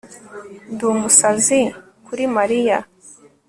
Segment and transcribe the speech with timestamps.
[0.73, 1.61] Ndumusazi
[2.05, 2.77] kuri Mariya